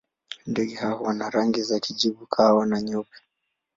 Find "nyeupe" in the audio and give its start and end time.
2.81-3.19